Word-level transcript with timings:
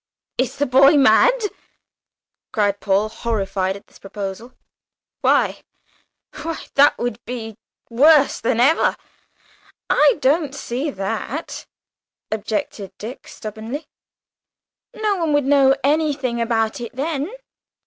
"Is 0.39 0.55
the 0.55 0.65
boy 0.65 0.93
mad?" 0.95 1.39
cried 2.51 2.79
Paul, 2.79 3.07
horrified 3.07 3.75
at 3.75 3.85
this 3.85 3.99
proposal. 3.99 4.55
"Why, 5.19 5.61
why, 6.41 6.65
that 6.73 6.97
would 6.97 7.23
be 7.23 7.55
worse 7.87 8.41
than 8.41 8.59
ever!" 8.59 8.97
"I 9.91 10.15
don't 10.19 10.55
see 10.55 10.89
that," 10.89 11.67
objected 12.31 12.93
Dick, 12.97 13.27
stubbornly. 13.27 13.85
"No 14.95 15.17
one 15.17 15.33
would 15.33 15.45
know 15.45 15.75
anything 15.83 16.41
about 16.41 16.81
it 16.81 16.95
then." 16.95 17.29